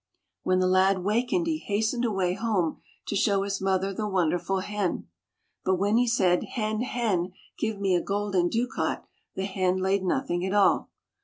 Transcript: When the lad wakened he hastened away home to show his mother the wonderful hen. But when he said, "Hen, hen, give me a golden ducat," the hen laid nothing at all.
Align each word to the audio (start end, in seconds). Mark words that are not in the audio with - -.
When 0.41 0.57
the 0.57 0.65
lad 0.67 1.03
wakened 1.03 1.45
he 1.45 1.59
hastened 1.59 2.05
away 2.05 2.33
home 2.33 2.81
to 3.05 3.15
show 3.15 3.43
his 3.43 3.61
mother 3.61 3.93
the 3.93 4.07
wonderful 4.09 4.61
hen. 4.61 5.07
But 5.63 5.75
when 5.75 5.97
he 5.97 6.07
said, 6.07 6.43
"Hen, 6.55 6.81
hen, 6.81 7.33
give 7.59 7.79
me 7.79 7.93
a 7.93 8.01
golden 8.01 8.49
ducat," 8.49 9.05
the 9.35 9.45
hen 9.45 9.77
laid 9.77 10.01
nothing 10.03 10.43
at 10.43 10.55
all. 10.55 10.89